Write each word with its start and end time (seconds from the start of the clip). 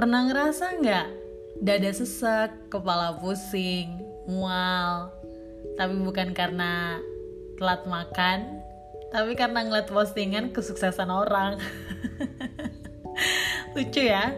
Pernah 0.00 0.32
ngerasa 0.32 0.80
nggak 0.80 1.06
dada 1.60 1.92
sesek, 1.92 2.72
kepala 2.72 3.20
pusing, 3.20 4.00
mual, 4.24 5.12
tapi 5.76 5.92
bukan 6.00 6.32
karena 6.32 6.96
telat 7.60 7.84
makan, 7.84 8.64
tapi 9.12 9.36
karena 9.36 9.60
ngeliat 9.60 9.92
postingan 9.92 10.56
kesuksesan 10.56 11.12
orang. 11.12 11.60
Lucu 13.76 14.00
ya? 14.00 14.32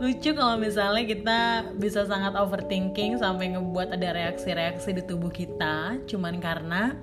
Lucu 0.00 0.32
kalau 0.32 0.56
misalnya 0.56 1.04
kita 1.04 1.40
bisa 1.76 2.08
sangat 2.08 2.32
overthinking 2.32 3.20
sampai 3.20 3.52
ngebuat 3.52 3.92
ada 3.92 4.08
reaksi-reaksi 4.16 4.96
di 4.96 5.04
tubuh 5.04 5.28
kita 5.28 6.00
cuman 6.08 6.40
karena 6.40 6.96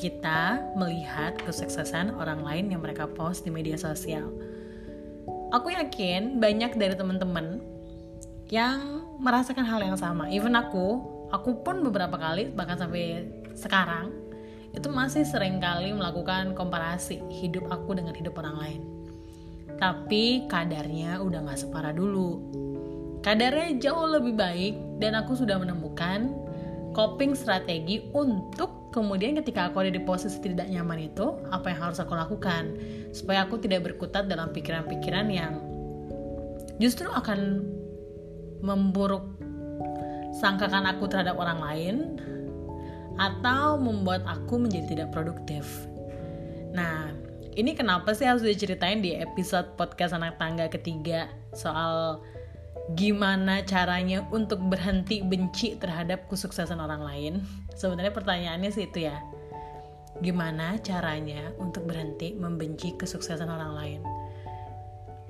kita 0.00 0.64
melihat 0.80 1.36
kesuksesan 1.44 2.16
orang 2.16 2.40
lain 2.40 2.72
yang 2.72 2.80
mereka 2.80 3.04
post 3.04 3.44
di 3.44 3.52
media 3.52 3.76
sosial 3.76 4.32
aku 5.54 5.70
yakin 5.70 6.42
banyak 6.42 6.74
dari 6.74 6.98
teman-teman 6.98 7.62
yang 8.50 9.06
merasakan 9.22 9.62
hal 9.62 9.78
yang 9.86 9.94
sama. 9.94 10.26
Even 10.34 10.58
aku 10.58 10.98
aku 11.30 11.62
pun 11.62 11.86
beberapa 11.86 12.18
kali 12.18 12.50
bahkan 12.50 12.74
sampai 12.74 13.30
sekarang 13.54 14.10
itu 14.74 14.90
masih 14.90 15.22
sering 15.22 15.62
kali 15.62 15.94
melakukan 15.94 16.58
komparasi 16.58 17.22
hidup 17.30 17.70
aku 17.70 17.94
dengan 17.94 18.18
hidup 18.18 18.34
orang 18.42 18.56
lain. 18.58 18.82
Tapi 19.78 20.50
kadarnya 20.50 21.22
udah 21.22 21.46
gak 21.46 21.62
separah 21.62 21.94
dulu. 21.94 22.42
Kadarnya 23.22 23.78
jauh 23.78 24.10
lebih 24.10 24.34
baik 24.34 24.74
dan 24.98 25.14
aku 25.14 25.38
sudah 25.38 25.56
menemukan 25.56 26.34
coping 26.94 27.34
strategi 27.34 28.06
untuk 28.14 28.94
kemudian 28.94 29.34
ketika 29.42 29.68
aku 29.68 29.82
ada 29.82 29.92
di 29.92 30.00
posisi 30.00 30.38
tidak 30.38 30.70
nyaman 30.70 31.10
itu 31.10 31.34
apa 31.50 31.74
yang 31.74 31.90
harus 31.90 31.98
aku 31.98 32.14
lakukan 32.14 32.78
supaya 33.10 33.42
aku 33.42 33.58
tidak 33.58 33.84
berkutat 33.90 34.30
dalam 34.30 34.54
pikiran-pikiran 34.54 35.26
yang 35.28 35.58
justru 36.78 37.10
akan 37.10 37.66
memburuk 38.62 39.26
sangkakan 40.38 40.86
aku 40.88 41.10
terhadap 41.10 41.34
orang 41.36 41.58
lain 41.60 41.96
atau 43.18 43.78
membuat 43.78 44.26
aku 44.26 44.58
menjadi 44.58 44.98
tidak 44.98 45.08
produktif. 45.14 45.86
Nah, 46.74 47.14
ini 47.54 47.78
kenapa 47.78 48.10
sih 48.18 48.26
harus 48.26 48.42
diceritain 48.42 48.98
di 48.98 49.14
episode 49.14 49.78
podcast 49.78 50.18
anak 50.18 50.34
tangga 50.42 50.66
ketiga 50.66 51.30
soal 51.54 52.18
gimana 52.92 53.64
caranya 53.64 54.28
untuk 54.28 54.60
berhenti 54.68 55.24
benci 55.24 55.80
terhadap 55.80 56.28
kesuksesan 56.28 56.76
orang 56.76 57.00
lain? 57.00 57.32
Sebenarnya 57.72 58.12
pertanyaannya 58.12 58.68
sih 58.68 58.84
itu 58.92 59.08
ya. 59.08 59.16
Gimana 60.20 60.76
caranya 60.84 61.50
untuk 61.56 61.88
berhenti 61.88 62.36
membenci 62.36 62.92
kesuksesan 63.00 63.48
orang 63.48 63.72
lain? 63.72 64.00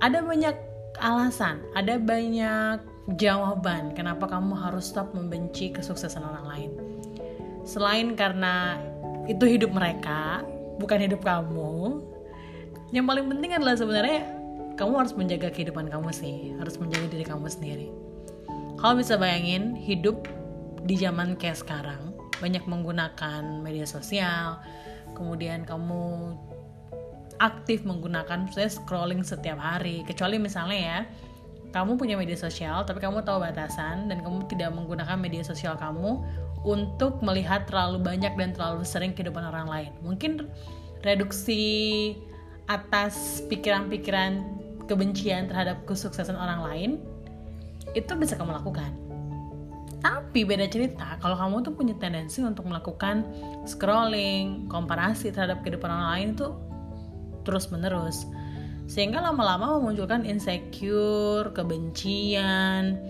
Ada 0.03 0.19
banyak 0.19 0.55
alasan, 0.99 1.63
ada 1.79 1.95
banyak 1.95 2.83
jawaban 3.15 3.95
kenapa 3.95 4.27
kamu 4.27 4.53
harus 4.59 4.91
stop 4.91 5.15
membenci 5.15 5.71
kesuksesan 5.71 6.21
orang 6.21 6.45
lain. 6.45 6.71
Selain 7.63 8.13
karena 8.13 8.77
itu 9.25 9.47
hidup 9.47 9.71
mereka, 9.73 10.43
bukan 10.77 11.01
hidup 11.01 11.23
kamu. 11.23 12.03
Yang 12.93 13.05
paling 13.09 13.25
penting 13.31 13.51
adalah 13.57 13.75
sebenarnya 13.79 14.34
kamu 14.75 14.93
harus 14.99 15.13
menjaga 15.15 15.49
kehidupan 15.51 15.87
kamu 15.87 16.11
sih. 16.11 16.55
Harus 16.59 16.75
menjaga 16.79 17.07
diri 17.11 17.25
kamu 17.25 17.47
sendiri. 17.47 17.87
Kalau 18.75 18.99
bisa 18.99 19.15
bayangin 19.15 19.73
hidup 19.73 20.27
di 20.85 20.99
zaman 20.99 21.33
kayak 21.39 21.57
sekarang 21.57 22.13
banyak 22.37 22.61
menggunakan 22.67 23.63
media 23.63 23.87
sosial 23.87 24.59
kemudian 25.15 25.63
kamu 25.63 26.35
aktif 27.39 27.83
menggunakan 27.83 28.47
saya 28.51 28.69
scrolling 28.69 29.23
setiap 29.23 29.59
hari 29.59 30.03
kecuali 30.03 30.37
misalnya 30.37 30.77
ya 30.77 30.99
kamu 31.71 31.99
punya 31.99 32.15
media 32.15 32.39
sosial 32.39 32.87
tapi 32.87 33.03
kamu 33.03 33.23
tahu 33.27 33.43
batasan 33.43 34.07
dan 34.07 34.23
kamu 34.23 34.47
tidak 34.47 34.71
menggunakan 34.71 35.19
media 35.19 35.43
sosial 35.43 35.75
kamu 35.75 36.23
untuk 36.63 37.19
melihat 37.19 37.67
terlalu 37.67 37.99
banyak 37.99 38.31
dan 38.39 38.55
terlalu 38.55 38.81
sering 38.87 39.13
kehidupan 39.13 39.43
orang 39.43 39.67
lain. 39.69 39.91
Mungkin 40.01 40.49
reduksi 41.05 42.15
atas 42.65 43.45
pikiran-pikiran 43.45 44.64
kebencian 44.85 45.49
terhadap 45.49 45.83
kesuksesan 45.89 46.37
orang 46.37 46.61
lain 46.65 46.91
itu 47.93 48.11
bisa 48.17 48.37
kamu 48.37 48.55
lakukan 48.55 48.91
tapi 50.01 50.45
beda 50.45 50.69
cerita 50.69 51.17
kalau 51.17 51.33
kamu 51.33 51.65
tuh 51.65 51.73
punya 51.73 51.95
tendensi 51.97 52.41
untuk 52.45 52.69
melakukan 52.69 53.25
scrolling 53.65 54.69
komparasi 54.69 55.33
terhadap 55.33 55.65
kehidupan 55.65 55.89
orang 55.89 56.09
lain 56.13 56.27
itu 56.37 56.47
terus 57.45 57.69
menerus 57.73 58.25
sehingga 58.85 59.17
lama-lama 59.17 59.81
memunculkan 59.81 60.29
insecure, 60.29 61.49
kebencian, 61.57 63.01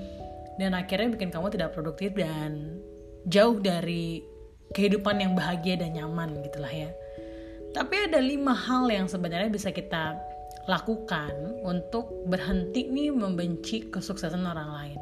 dan 0.55 0.71
akhirnya 0.71 1.11
bikin 1.11 1.31
kamu 1.35 1.51
tidak 1.51 1.75
produktif 1.75 2.15
dan 2.15 2.79
jauh 3.27 3.59
dari 3.59 4.23
kehidupan 4.71 5.19
yang 5.19 5.35
bahagia 5.35 5.75
dan 5.75 5.99
nyaman 5.99 6.39
gitulah 6.47 6.71
ya. 6.71 6.91
Tapi 7.75 8.07
ada 8.07 8.23
lima 8.23 8.55
hal 8.55 8.87
yang 8.87 9.07
sebenarnya 9.11 9.51
bisa 9.51 9.67
kita 9.75 10.15
lakukan 10.65 11.31
untuk 11.61 12.09
berhenti 12.25 12.89
nih 12.89 13.13
membenci 13.13 13.85
kesuksesan 13.89 14.45
orang 14.45 14.69
lain. 14.73 14.99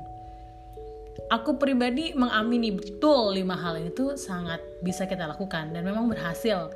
Aku 1.31 1.55
pribadi 1.55 2.11
mengamini 2.13 2.73
betul 2.73 3.37
lima 3.37 3.55
hal 3.55 3.79
itu 3.79 4.19
sangat 4.19 4.59
bisa 4.83 5.07
kita 5.07 5.29
lakukan 5.29 5.71
dan 5.71 5.87
memang 5.87 6.11
berhasil 6.11 6.73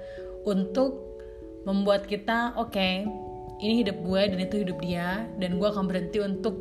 untuk 0.48 1.04
membuat 1.68 2.08
kita 2.08 2.56
oke 2.56 2.72
okay, 2.72 3.04
ini 3.60 3.84
hidup 3.84 3.98
gue 4.06 4.22
dan 4.32 4.40
itu 4.40 4.56
hidup 4.64 4.78
dia 4.80 5.28
dan 5.42 5.60
gue 5.60 5.68
akan 5.68 5.90
berhenti 5.90 6.24
untuk 6.24 6.56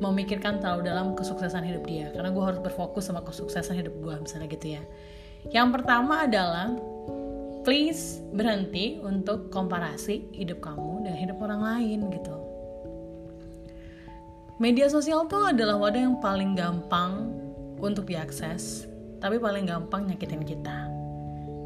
memikirkan 0.00 0.58
terlalu 0.60 0.90
dalam 0.90 1.12
kesuksesan 1.16 1.64
hidup 1.64 1.84
dia 1.86 2.12
karena 2.12 2.28
gue 2.32 2.44
harus 2.44 2.60
berfokus 2.60 3.08
sama 3.08 3.24
kesuksesan 3.24 3.78
hidup 3.78 3.94
gue 4.00 4.14
misalnya 4.20 4.48
gitu 4.50 4.76
ya. 4.76 4.82
Yang 5.48 5.80
pertama 5.80 6.28
adalah 6.28 6.76
please 7.60 8.24
berhenti 8.32 8.96
untuk 9.04 9.52
komparasi 9.52 10.32
hidup 10.32 10.64
kamu 10.64 11.04
dengan 11.04 11.18
hidup 11.20 11.38
orang 11.44 11.60
lain 11.60 11.98
gitu. 12.08 12.36
Media 14.60 14.92
sosial 14.92 15.24
tuh 15.24 15.56
adalah 15.56 15.80
wadah 15.80 16.02
yang 16.04 16.20
paling 16.20 16.52
gampang 16.52 17.32
untuk 17.80 18.04
diakses, 18.04 18.84
tapi 19.16 19.40
paling 19.40 19.64
gampang 19.64 20.04
nyakitin 20.04 20.44
kita. 20.44 20.88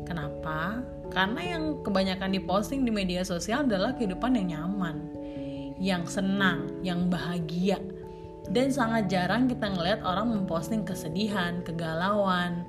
Kenapa? 0.06 0.78
Karena 1.10 1.59
yang 1.59 1.83
kebanyakan 1.83 2.31
diposting 2.31 2.87
di 2.87 2.94
media 2.94 3.27
sosial 3.27 3.66
adalah 3.66 3.99
kehidupan 3.99 4.38
yang 4.38 4.47
nyaman, 4.54 5.10
yang 5.83 6.06
senang, 6.06 6.71
yang 6.87 7.10
bahagia. 7.10 7.83
Dan 8.44 8.69
sangat 8.69 9.09
jarang 9.09 9.49
kita 9.49 9.72
ngeliat 9.72 10.04
orang 10.04 10.31
memposting 10.31 10.84
kesedihan, 10.84 11.65
kegalauan, 11.65 12.69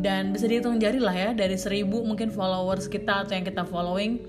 dan 0.00 0.32
bisa 0.32 0.44
dihitung 0.44 0.76
jari 0.76 1.00
lah 1.00 1.12
ya 1.16 1.30
dari 1.32 1.56
seribu 1.56 2.04
mungkin 2.04 2.28
followers 2.28 2.86
kita 2.86 3.24
atau 3.24 3.32
yang 3.32 3.46
kita 3.48 3.64
following 3.64 4.20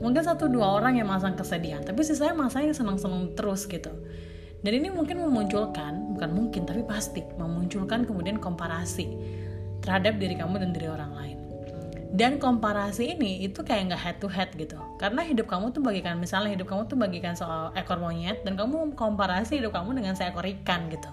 mungkin 0.00 0.24
satu 0.24 0.50
dua 0.50 0.80
orang 0.80 0.98
yang 0.98 1.08
masang 1.08 1.36
kesedihan. 1.38 1.84
Tapi 1.84 2.00
sisanya 2.02 2.34
masanya 2.34 2.72
senang-senang 2.74 3.36
terus 3.36 3.68
gitu. 3.68 3.92
Dan 4.64 4.80
ini 4.80 4.88
mungkin 4.88 5.20
memunculkan 5.20 6.16
bukan 6.16 6.30
mungkin 6.32 6.64
tapi 6.64 6.80
pasti 6.88 7.20
memunculkan 7.36 8.08
kemudian 8.08 8.40
komparasi 8.40 9.12
terhadap 9.84 10.16
diri 10.16 10.40
kamu 10.40 10.56
dan 10.64 10.70
diri 10.72 10.88
orang 10.88 11.12
lain. 11.12 11.38
Dan 12.14 12.38
komparasi 12.38 13.18
ini 13.18 13.42
itu 13.42 13.66
kayak 13.66 13.90
nggak 13.90 14.02
head 14.02 14.16
to 14.22 14.28
head 14.30 14.50
gitu. 14.56 14.78
Karena 14.96 15.20
hidup 15.20 15.50
kamu 15.50 15.74
tuh 15.74 15.84
bagikan 15.84 16.16
misalnya 16.16 16.56
hidup 16.56 16.70
kamu 16.70 16.88
tuh 16.88 16.96
bagikan 16.96 17.36
soal 17.36 17.74
ekor 17.76 18.00
monyet 18.00 18.40
dan 18.46 18.56
kamu 18.56 18.96
komparasi 18.96 19.60
hidup 19.60 19.76
kamu 19.76 20.00
dengan 20.00 20.16
seekor 20.16 20.46
ikan 20.46 20.88
gitu 20.88 21.10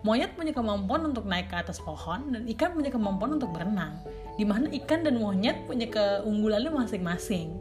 Monyet 0.00 0.32
punya 0.32 0.56
kemampuan 0.56 1.12
untuk 1.12 1.28
naik 1.28 1.52
ke 1.52 1.60
atas 1.60 1.76
pohon 1.76 2.32
dan 2.32 2.48
ikan 2.56 2.72
punya 2.72 2.88
kemampuan 2.88 3.36
untuk 3.36 3.52
berenang. 3.52 4.00
Di 4.40 4.48
mana 4.48 4.72
ikan 4.72 5.04
dan 5.04 5.20
monyet 5.20 5.68
punya 5.68 5.84
keunggulannya 5.92 6.72
masing-masing 6.72 7.52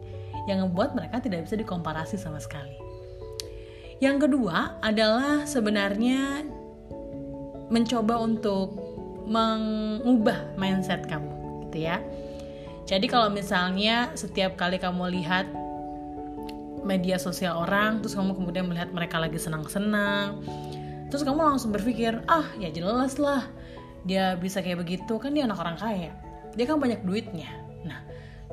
yang 0.48 0.64
ngebuat 0.64 0.96
mereka 0.96 1.20
tidak 1.20 1.46
bisa 1.46 1.60
dikomparasi 1.60 2.16
sama 2.16 2.40
sekali. 2.40 2.80
Yang 4.00 4.32
kedua 4.32 4.80
adalah 4.80 5.44
sebenarnya 5.44 6.48
mencoba 7.68 8.24
untuk 8.24 8.72
mengubah 9.28 10.56
mindset 10.56 11.06
kamu, 11.06 11.68
gitu 11.68 11.86
ya. 11.86 12.00
Jadi 12.88 13.06
kalau 13.06 13.30
misalnya 13.30 14.10
setiap 14.18 14.58
kali 14.58 14.82
kamu 14.82 15.14
lihat 15.20 15.46
media 16.82 17.20
sosial 17.22 17.60
orang, 17.62 18.02
terus 18.02 18.18
kamu 18.18 18.34
kemudian 18.34 18.66
melihat 18.66 18.90
mereka 18.90 19.22
lagi 19.22 19.38
senang-senang, 19.38 20.42
terus 21.10 21.26
kamu 21.26 21.42
langsung 21.42 21.74
berpikir 21.74 22.22
ah 22.30 22.46
ya 22.62 22.70
jelas 22.70 23.18
lah 23.18 23.50
dia 24.08 24.38
bisa 24.40 24.64
kayak 24.64 24.86
begitu 24.86 25.20
kan 25.20 25.36
dia 25.36 25.44
anak 25.44 25.60
orang 25.60 25.76
kaya. 25.76 26.12
Dia 26.56 26.66
kan 26.66 26.80
banyak 26.80 27.04
duitnya. 27.04 27.52
Nah 27.84 28.00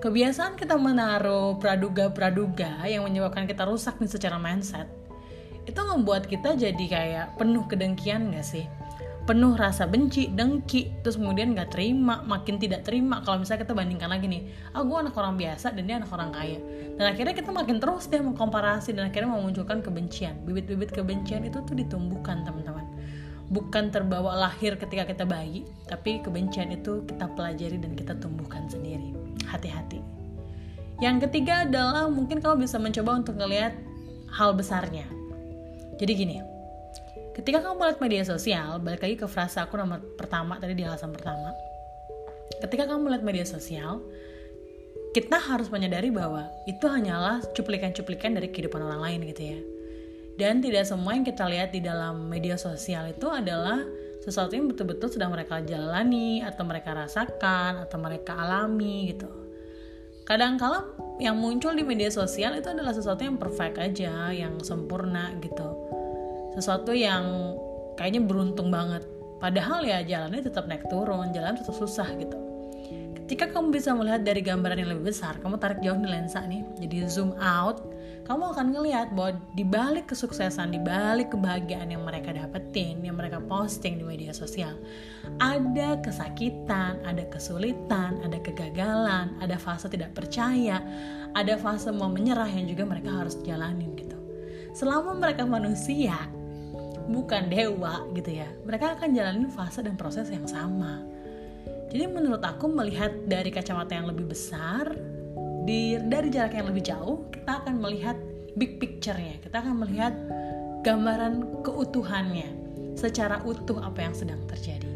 kebiasaan 0.03 0.61
kita 0.61 0.77
menaruh 0.77 1.57
praduga-praduga 1.57 2.85
yang 2.85 3.07
menyebabkan 3.07 3.49
kita 3.49 3.65
rusak 3.65 3.97
nih 3.97 4.11
secara 4.11 4.37
mindset 4.37 4.85
itu 5.67 5.81
membuat 5.83 6.31
kita 6.31 6.55
jadi 6.55 6.85
kayak 6.87 7.27
penuh 7.41 7.67
kedengkian 7.67 8.31
gak 8.31 8.47
sih 8.47 8.65
penuh 9.27 9.59
rasa 9.59 9.91
benci, 9.91 10.31
dengki, 10.31 11.03
terus 11.03 11.19
kemudian 11.19 11.53
nggak 11.53 11.75
terima, 11.75 12.23
makin 12.23 12.63
tidak 12.63 12.87
terima. 12.87 13.21
Kalau 13.27 13.43
misalnya 13.43 13.67
kita 13.67 13.75
bandingkan 13.75 14.07
lagi 14.07 14.31
nih, 14.31 14.47
ah 14.71 14.87
gue 14.87 14.97
anak 14.97 15.19
orang 15.19 15.35
biasa 15.35 15.75
dan 15.75 15.83
dia 15.91 15.99
anak 15.99 16.15
orang 16.15 16.31
kaya. 16.31 16.63
Dan 16.95 17.05
akhirnya 17.11 17.35
kita 17.35 17.51
makin 17.51 17.83
terus 17.83 18.07
deh 18.07 18.23
mengkomparasi 18.23 18.95
dan 18.95 19.11
akhirnya 19.11 19.35
memunculkan 19.35 19.83
kebencian. 19.83 20.39
Bibit-bibit 20.47 20.95
kebencian 20.95 21.43
itu 21.43 21.59
tuh 21.67 21.75
ditumbuhkan 21.75 22.47
teman-teman. 22.47 22.87
Bukan 23.51 23.91
terbawa 23.91 24.39
lahir 24.39 24.79
ketika 24.79 25.03
kita 25.03 25.27
bayi, 25.27 25.67
tapi 25.91 26.23
kebencian 26.23 26.71
itu 26.71 27.03
kita 27.11 27.27
pelajari 27.35 27.83
dan 27.83 27.99
kita 27.99 28.15
tumbuhkan 28.23 28.71
sendiri. 28.71 29.11
Hati-hati. 29.51 29.99
Yang 31.03 31.29
ketiga 31.29 31.67
adalah 31.67 32.07
mungkin 32.09 32.39
kamu 32.39 32.63
bisa 32.63 32.79
mencoba 32.79 33.21
untuk 33.21 33.37
ngelihat 33.37 33.75
hal 34.33 34.55
besarnya. 34.55 35.05
Jadi 36.01 36.13
gini, 36.15 36.37
ketika 37.37 37.61
kamu 37.61 37.77
melihat 37.77 37.99
media 38.01 38.23
sosial 38.25 38.81
balik 38.81 39.05
lagi 39.05 39.17
ke 39.21 39.29
frasa 39.29 39.69
aku 39.69 39.77
nomor 39.77 40.01
pertama 40.17 40.57
tadi 40.57 40.73
di 40.73 40.89
alasan 40.89 41.13
pertama. 41.13 41.53
Ketika 42.65 42.89
kamu 42.89 43.13
melihat 43.13 43.25
media 43.29 43.45
sosial 43.45 44.01
kita 45.13 45.37
harus 45.37 45.69
menyadari 45.69 46.09
bahwa 46.09 46.49
itu 46.65 46.89
hanyalah 46.89 47.45
cuplikan-cuplikan 47.53 48.33
dari 48.33 48.49
kehidupan 48.49 48.81
orang 48.81 49.01
lain 49.05 49.21
gitu 49.29 49.43
ya. 49.53 49.61
Dan 50.37 50.65
tidak 50.65 50.89
semua 50.89 51.17
yang 51.17 51.25
kita 51.25 51.45
lihat 51.49 51.73
di 51.73 51.81
dalam 51.81 52.29
media 52.29 52.57
sosial 52.57 53.09
itu 53.13 53.25
adalah 53.29 53.85
sesuatu 54.25 54.53
yang 54.57 54.69
betul-betul 54.69 55.09
sedang 55.09 55.33
mereka 55.33 55.61
jalani 55.65 56.45
atau 56.45 56.65
mereka 56.65 56.93
rasakan 56.93 57.85
atau 57.85 57.97
mereka 58.01 58.37
alami 58.37 59.13
gitu. 59.13 59.29
Kadang-kala 60.25 60.85
yang 61.21 61.37
muncul 61.37 61.73
di 61.73 61.85
media 61.85 62.13
sosial 62.13 62.57
itu 62.57 62.69
adalah 62.69 62.93
sesuatu 62.93 63.25
yang 63.25 63.41
perfect 63.41 63.81
aja 63.81 64.33
yang 64.33 64.61
sempurna 64.61 65.33
gitu 65.41 65.96
sesuatu 66.57 66.97
yang 66.97 67.55
kayaknya 68.01 68.25
beruntung 68.25 68.73
banget. 68.73 69.05
Padahal 69.37 69.85
ya 69.85 70.01
jalannya 70.01 70.41
tetap 70.41 70.65
naik 70.65 70.89
turun 70.89 71.31
jalan 71.37 71.55
tetap 71.55 71.77
susah 71.77 72.09
gitu. 72.17 72.41
Ketika 73.27 73.51
kamu 73.51 73.75
bisa 73.75 73.91
melihat 73.91 74.23
dari 74.23 74.39
gambaran 74.39 74.79
yang 74.79 74.95
lebih 74.95 75.11
besar 75.11 75.35
kamu 75.43 75.59
tarik 75.59 75.83
jauh 75.83 75.99
nih 75.99 76.15
lensa 76.15 76.47
nih 76.47 76.63
jadi 76.79 77.11
zoom 77.11 77.35
out 77.43 77.83
kamu 78.23 78.55
akan 78.55 78.71
ngelihat 78.71 79.11
bahwa 79.19 79.35
di 79.59 79.67
balik 79.67 80.07
kesuksesan 80.15 80.71
di 80.71 80.79
balik 80.79 81.35
kebahagiaan 81.35 81.91
yang 81.91 82.07
mereka 82.07 82.31
dapetin 82.31 83.03
yang 83.03 83.19
mereka 83.19 83.43
posting 83.43 83.99
di 83.99 84.07
media 84.07 84.31
sosial 84.31 84.79
ada 85.43 85.99
kesakitan 86.07 87.03
ada 87.03 87.27
kesulitan 87.27 88.15
ada 88.23 88.39
kegagalan 88.47 89.35
ada 89.43 89.59
fase 89.59 89.91
tidak 89.91 90.15
percaya 90.15 90.79
ada 91.35 91.59
fase 91.59 91.91
mau 91.91 92.07
menyerah 92.07 92.47
yang 92.47 92.71
juga 92.71 92.87
mereka 92.87 93.11
harus 93.11 93.35
jalanin 93.43 93.91
gitu. 93.99 94.15
Selama 94.71 95.19
mereka 95.19 95.43
manusia 95.43 96.15
bukan 97.07 97.49
dewa 97.51 98.07
gitu 98.15 98.43
ya. 98.43 98.49
Mereka 98.67 98.99
akan 98.99 99.15
jalanin 99.15 99.49
fase 99.51 99.83
dan 99.83 99.95
proses 99.95 100.31
yang 100.31 100.47
sama. 100.47 101.03
Jadi 101.91 102.05
menurut 102.11 102.43
aku 102.43 102.67
melihat 102.67 103.15
dari 103.31 103.49
kacamata 103.55 103.95
yang 103.95 104.11
lebih 104.11 104.27
besar 104.31 104.91
di 105.67 105.99
dari 105.99 106.31
jarak 106.31 106.55
yang 106.55 106.71
lebih 106.71 106.83
jauh 106.83 107.27
kita 107.31 107.63
akan 107.63 107.79
melihat 107.79 108.19
big 108.59 108.83
picture-nya. 108.83 109.39
Kita 109.39 109.63
akan 109.63 109.87
melihat 109.87 110.15
gambaran 110.83 111.63
keutuhannya 111.63 112.51
secara 112.99 113.43
utuh 113.47 113.79
apa 113.83 114.03
yang 114.03 114.15
sedang 114.15 114.41
terjadi. 114.51 114.89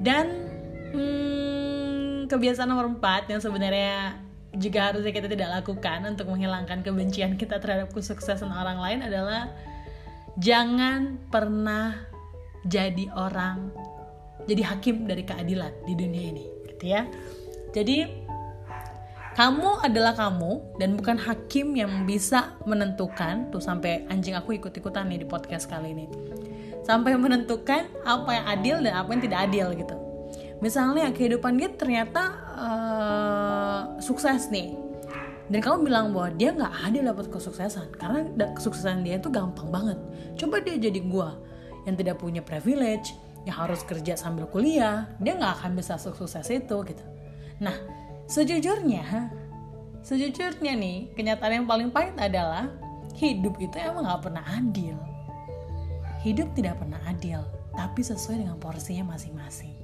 Dan 0.00 0.26
hmm, 0.96 2.30
kebiasaan 2.30 2.70
nomor 2.72 2.88
4 2.96 3.32
yang 3.36 3.40
sebenarnya 3.42 4.16
juga 4.56 4.90
harusnya 4.90 5.12
kita 5.14 5.28
tidak 5.30 5.62
lakukan 5.62 6.08
untuk 6.08 6.26
menghilangkan 6.30 6.82
kebencian 6.82 7.38
kita 7.38 7.62
terhadap 7.62 7.92
kesuksesan 7.94 8.50
orang 8.50 8.80
lain 8.80 9.00
adalah 9.06 9.52
jangan 10.40 11.20
pernah 11.28 12.08
jadi 12.64 13.12
orang 13.12 13.70
jadi 14.48 14.62
hakim 14.72 15.04
dari 15.04 15.22
keadilan 15.22 15.84
di 15.84 15.94
dunia 15.94 16.24
ini 16.32 16.44
gitu 16.66 16.84
ya. 16.90 17.04
Jadi 17.70 18.08
kamu 19.36 19.86
adalah 19.86 20.16
kamu 20.16 20.80
dan 20.82 20.98
bukan 20.98 21.14
hakim 21.20 21.78
yang 21.78 22.02
bisa 22.02 22.58
menentukan 22.66 23.52
tuh 23.54 23.62
sampai 23.62 24.08
anjing 24.10 24.34
aku 24.34 24.58
ikut-ikutan 24.58 25.06
nih 25.06 25.22
di 25.22 25.26
podcast 25.28 25.70
kali 25.70 25.94
ini 25.94 26.10
sampai 26.82 27.14
menentukan 27.14 27.86
apa 28.02 28.30
yang 28.34 28.46
adil 28.50 28.76
dan 28.82 28.94
apa 28.98 29.08
yang 29.14 29.22
tidak 29.22 29.40
adil 29.46 29.66
gitu. 29.76 29.96
Misalnya 30.58 31.14
kehidupan 31.14 31.56
dia 31.56 31.70
ternyata 31.72 32.22
uh, 32.58 33.80
sukses 34.02 34.50
nih 34.50 34.89
dan 35.50 35.58
kamu 35.58 35.90
bilang 35.90 36.14
bahwa 36.14 36.30
dia 36.38 36.54
nggak 36.54 36.74
adil 36.86 37.02
dapat 37.10 37.26
kesuksesan 37.26 37.90
karena 37.98 38.22
kesuksesan 38.54 39.02
dia 39.02 39.18
itu 39.18 39.26
gampang 39.34 39.66
banget. 39.66 39.98
Coba 40.38 40.62
dia 40.62 40.78
jadi 40.78 41.02
gua 41.02 41.34
yang 41.90 41.98
tidak 41.98 42.22
punya 42.22 42.38
privilege 42.38 43.10
yang 43.42 43.58
harus 43.58 43.82
kerja 43.82 44.14
sambil 44.14 44.46
kuliah 44.46 45.10
dia 45.18 45.34
nggak 45.34 45.58
akan 45.58 45.74
bisa 45.74 45.98
sukses 45.98 46.46
itu 46.46 46.76
gitu. 46.86 47.04
Nah 47.58 47.74
sejujurnya 48.30 49.34
sejujurnya 50.06 50.78
nih 50.78 51.18
kenyataan 51.18 51.52
yang 51.60 51.66
paling 51.66 51.90
pahit 51.90 52.14
adalah 52.14 52.70
hidup 53.18 53.58
itu 53.58 53.74
emang 53.74 54.06
nggak 54.06 54.22
pernah 54.30 54.46
adil. 54.54 54.94
Hidup 56.22 56.54
tidak 56.54 56.78
pernah 56.78 57.02
adil 57.10 57.42
tapi 57.74 58.06
sesuai 58.06 58.46
dengan 58.46 58.54
porsinya 58.62 59.18
masing-masing. 59.18 59.74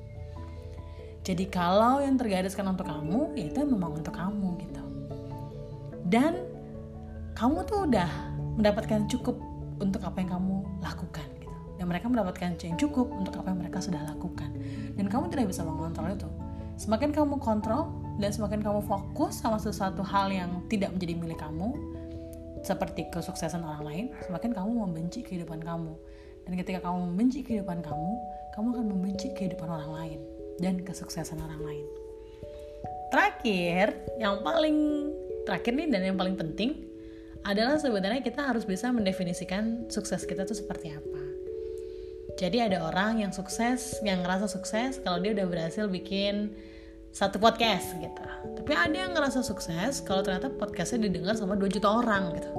Jadi 1.26 1.50
kalau 1.50 1.98
yang 1.98 2.14
tergariskan 2.14 2.70
untuk 2.70 2.86
kamu 2.86 3.34
ya 3.34 3.50
itu 3.50 3.66
memang 3.66 3.98
untuk 3.98 4.14
kamu 4.14 4.62
gitu 4.62 4.85
dan 6.08 6.46
kamu 7.36 7.66
tuh 7.68 7.84
udah 7.84 8.08
mendapatkan 8.56 9.04
cukup 9.12 9.36
untuk 9.82 10.00
apa 10.02 10.24
yang 10.24 10.40
kamu 10.40 10.64
lakukan 10.80 11.26
gitu. 11.36 11.52
Dan 11.76 11.84
mereka 11.92 12.08
mendapatkan 12.08 12.56
yang 12.56 12.76
cukup 12.80 13.12
untuk 13.12 13.36
apa 13.36 13.52
yang 13.52 13.60
mereka 13.60 13.78
sudah 13.84 14.00
lakukan. 14.08 14.48
Dan 14.96 15.12
kamu 15.12 15.28
tidak 15.28 15.52
bisa 15.52 15.60
mengontrol 15.60 16.16
itu. 16.16 16.28
Semakin 16.80 17.12
kamu 17.12 17.36
kontrol 17.40 17.92
dan 18.16 18.32
semakin 18.32 18.64
kamu 18.64 18.80
fokus 18.84 19.40
sama 19.40 19.60
sesuatu 19.60 20.00
hal 20.00 20.32
yang 20.32 20.64
tidak 20.72 20.92
menjadi 20.96 21.14
milik 21.16 21.40
kamu 21.40 21.76
seperti 22.64 23.06
kesuksesan 23.12 23.62
orang 23.62 23.82
lain 23.86 24.04
semakin 24.26 24.50
kamu 24.56 24.70
membenci 24.88 25.20
kehidupan 25.20 25.60
kamu. 25.60 25.92
Dan 26.48 26.52
ketika 26.56 26.88
kamu 26.88 27.12
membenci 27.12 27.44
kehidupan 27.44 27.84
kamu 27.84 28.12
kamu 28.56 28.66
akan 28.72 28.86
membenci 28.88 29.28
kehidupan 29.36 29.68
orang 29.68 29.92
lain 29.92 30.20
dan 30.56 30.80
kesuksesan 30.80 31.36
orang 31.36 31.60
lain. 31.60 31.86
Terakhir 33.12 33.92
yang 34.16 34.40
paling 34.40 35.10
terakhir 35.46 35.72
nih 35.78 35.88
dan 35.88 36.02
yang 36.12 36.19
paling 36.19 36.34
penting 36.34 36.82
adalah 37.46 37.78
sebenarnya 37.78 38.26
kita 38.26 38.43
harus 38.43 38.66
bisa 38.66 38.90
mendefinisikan 38.90 39.87
sukses 39.87 40.26
kita 40.26 40.43
tuh 40.43 40.58
seperti 40.58 40.90
apa. 40.90 41.22
Jadi 42.37 42.60
ada 42.60 42.90
orang 42.90 43.22
yang 43.25 43.32
sukses, 43.32 44.02
yang 44.04 44.20
ngerasa 44.20 44.50
sukses 44.50 45.00
kalau 45.00 45.22
dia 45.22 45.32
udah 45.32 45.46
berhasil 45.48 45.88
bikin 45.88 46.52
satu 47.14 47.40
podcast 47.40 47.96
gitu. 47.96 48.20
Tapi 48.60 48.72
ada 48.76 48.93
yang 48.93 49.16
ngerasa 49.16 49.40
sukses 49.40 50.04
kalau 50.04 50.20
ternyata 50.20 50.52
podcastnya 50.52 51.08
didengar 51.08 51.32
sama 51.38 51.56
2 51.56 51.64
juta 51.73 51.88
orang 51.88 52.37
gitu. 52.37 52.50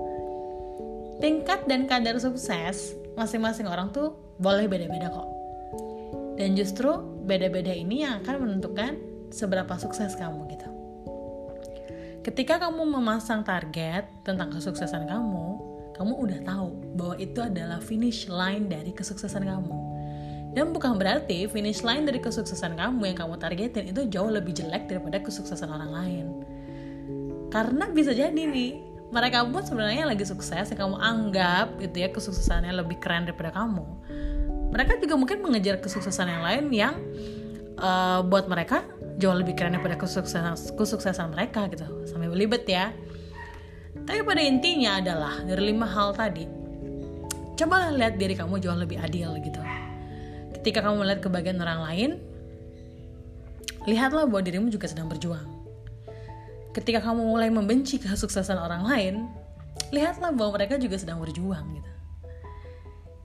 Tingkat 1.22 1.70
dan 1.70 1.86
kadar 1.86 2.18
sukses 2.18 2.98
masing-masing 3.14 3.70
orang 3.70 3.94
tuh 3.94 4.18
boleh 4.42 4.66
beda-beda 4.66 5.14
kok. 5.14 5.30
Dan 6.42 6.58
justru 6.58 6.90
beda-beda 7.26 7.74
ini 7.74 8.02
yang 8.02 8.22
akan 8.26 8.50
menentukan 8.50 8.98
seberapa 9.30 9.78
sukses 9.78 10.14
kamu 10.18 10.48
gitu. 10.58 10.77
Ketika 12.28 12.60
kamu 12.60 13.00
memasang 13.00 13.40
target 13.40 14.04
tentang 14.28 14.52
kesuksesan 14.52 15.08
kamu, 15.08 15.48
kamu 15.96 16.12
udah 16.28 16.40
tahu 16.44 16.76
bahwa 17.00 17.16
itu 17.24 17.40
adalah 17.40 17.80
finish 17.80 18.28
line 18.28 18.68
dari 18.68 18.92
kesuksesan 18.92 19.48
kamu. 19.48 19.72
Dan 20.52 20.76
bukan 20.76 21.00
berarti 21.00 21.48
finish 21.48 21.88
line 21.88 22.04
dari 22.04 22.20
kesuksesan 22.20 22.76
kamu 22.76 23.16
yang 23.16 23.18
kamu 23.24 23.40
targetin 23.40 23.96
itu 23.96 24.12
jauh 24.12 24.28
lebih 24.28 24.52
jelek 24.52 24.92
daripada 24.92 25.24
kesuksesan 25.24 25.72
orang 25.72 25.88
lain. 25.88 26.26
Karena 27.48 27.88
bisa 27.96 28.12
jadi 28.12 28.36
nih, 28.36 28.76
mereka 29.08 29.48
pun 29.48 29.64
sebenarnya 29.64 30.12
lagi 30.12 30.28
sukses 30.28 30.68
yang 30.68 30.80
kamu 30.84 31.00
anggap 31.00 31.80
gitu 31.80 31.96
ya 31.96 32.12
kesuksesannya 32.12 32.76
lebih 32.76 33.00
keren 33.00 33.24
daripada 33.24 33.56
kamu. 33.56 33.88
Mereka 34.76 35.00
juga 35.00 35.16
mungkin 35.16 35.40
mengejar 35.40 35.80
kesuksesan 35.80 36.28
yang 36.28 36.44
lain 36.44 36.66
yang 36.76 36.96
uh, 37.80 38.20
buat 38.20 38.52
mereka 38.52 38.84
jauh 39.18 39.34
lebih 39.34 39.58
keren 39.58 39.74
daripada 39.74 39.98
kesuksesan 39.98 40.78
kesuksesan 40.78 41.34
mereka 41.34 41.66
gitu. 41.74 41.86
Sampai 42.06 42.30
belibet 42.30 42.64
ya. 42.70 42.94
Tapi 43.98 44.22
pada 44.24 44.42
intinya 44.42 45.02
adalah 45.02 45.42
dari 45.44 45.74
lima 45.74 45.90
hal 45.90 46.14
tadi 46.14 46.46
coba 47.58 47.90
lihat 47.90 48.22
diri 48.22 48.38
kamu 48.38 48.62
jauh 48.62 48.78
lebih 48.78 49.02
adil 49.02 49.34
gitu. 49.42 49.60
Ketika 50.62 50.86
kamu 50.86 51.02
melihat 51.02 51.20
kebahagiaan 51.26 51.60
orang 51.60 51.82
lain 51.82 52.10
lihatlah 53.90 54.30
bahwa 54.30 54.42
dirimu 54.46 54.70
juga 54.70 54.86
sedang 54.86 55.10
berjuang. 55.10 55.50
Ketika 56.78 57.02
kamu 57.02 57.26
mulai 57.26 57.50
membenci 57.50 57.98
kesuksesan 57.98 58.62
orang 58.62 58.86
lain 58.86 59.14
lihatlah 59.90 60.30
bahwa 60.30 60.62
mereka 60.62 60.78
juga 60.78 61.02
sedang 61.02 61.18
berjuang 61.18 61.66
gitu 61.74 61.97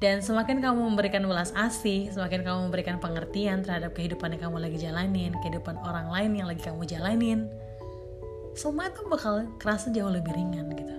dan 0.02 0.18
semakin 0.18 0.58
kamu 0.58 0.82
memberikan 0.82 1.22
welas 1.30 1.54
asih, 1.54 2.10
semakin 2.10 2.42
kamu 2.42 2.58
memberikan 2.66 2.98
pengertian 2.98 3.62
terhadap 3.62 3.94
kehidupan 3.94 4.34
yang 4.34 4.50
kamu 4.50 4.58
lagi 4.58 4.78
jalanin, 4.82 5.30
kehidupan 5.46 5.78
orang 5.78 6.10
lain 6.10 6.42
yang 6.42 6.50
lagi 6.50 6.58
kamu 6.58 6.82
jalanin, 6.82 7.46
semua 8.58 8.90
itu 8.90 9.06
bakal 9.06 9.46
kerasa 9.62 9.94
jauh 9.94 10.10
lebih 10.10 10.34
ringan 10.34 10.74
gitu. 10.74 10.96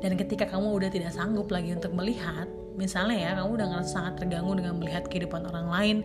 Dan 0.00 0.16
ketika 0.16 0.48
kamu 0.48 0.80
udah 0.80 0.88
tidak 0.88 1.12
sanggup 1.12 1.52
lagi 1.52 1.76
untuk 1.76 1.92
melihat 1.92 2.48
misalnya 2.80 3.20
ya 3.20 3.30
kamu 3.36 3.60
udah 3.60 3.66
ngerasa 3.68 3.90
sangat 3.92 4.24
terganggu 4.24 4.56
dengan 4.56 4.80
melihat 4.80 5.04
kehidupan 5.04 5.44
orang 5.44 5.68
lain 5.68 5.96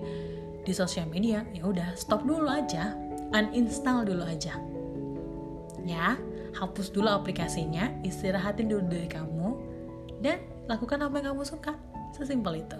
di 0.68 0.76
sosial 0.76 1.08
media 1.08 1.48
ya 1.56 1.64
udah 1.64 1.96
stop 1.96 2.28
dulu 2.28 2.52
aja 2.52 2.92
uninstall 3.32 4.04
dulu 4.04 4.28
aja 4.28 4.60
ya 5.88 6.20
hapus 6.58 6.92
dulu 6.92 7.08
aplikasinya 7.08 7.88
istirahatin 8.04 8.68
dulu 8.68 8.84
dari 8.92 9.08
kamu 9.08 9.50
dan 10.20 10.42
lakukan 10.66 11.06
apa 11.06 11.22
yang 11.22 11.34
kamu 11.34 11.46
suka. 11.46 11.74
Sesimpel 12.16 12.66
itu. 12.66 12.80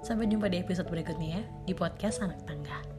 Sampai 0.00 0.26
jumpa 0.26 0.48
di 0.48 0.64
episode 0.64 0.88
berikutnya 0.88 1.28
ya 1.40 1.42
di 1.68 1.76
podcast 1.76 2.24
anak 2.24 2.40
tangga 2.48 2.89